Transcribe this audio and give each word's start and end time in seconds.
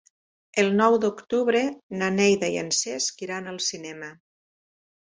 El 0.61 0.71
nou 0.79 0.95
d'octubre 1.03 1.61
na 2.01 2.09
Neida 2.17 2.51
i 2.57 2.59
en 2.63 2.75
Cesc 2.81 3.23
iran 3.29 3.55
al 3.55 3.65
cinema. 3.71 4.15